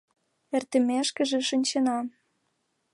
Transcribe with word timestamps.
Эртымешкыже 0.55 1.39
шинчена. 1.49 1.97